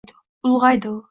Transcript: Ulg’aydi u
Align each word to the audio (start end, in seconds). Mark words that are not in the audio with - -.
Ulg’aydi 0.51 0.89
u 0.95 0.97